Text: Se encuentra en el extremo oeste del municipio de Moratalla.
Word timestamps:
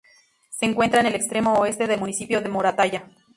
Se 0.49 0.65
encuentra 0.65 0.99
en 1.01 1.05
el 1.05 1.13
extremo 1.13 1.53
oeste 1.53 1.85
del 1.85 1.99
municipio 1.99 2.41
de 2.41 2.49
Moratalla. 2.49 3.05